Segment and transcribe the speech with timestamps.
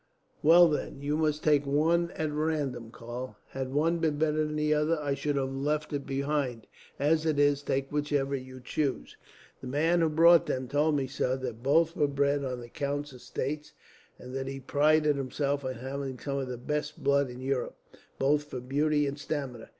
[0.41, 3.37] "Well then, you must take one at random, Karl.
[3.49, 6.65] Had one been better than the other, I should have left it behind.
[6.97, 9.15] As it is, take whichever you choose."
[9.61, 13.13] "The man who brought them told me, sir, that both were bred on the count's
[13.13, 13.73] estates;
[14.17, 17.77] and that he prided himself on having some of the best blood in Europe,
[18.17, 19.69] both for beauty and stamina.